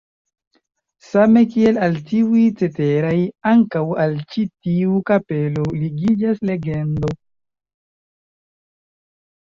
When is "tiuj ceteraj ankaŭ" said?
2.07-3.83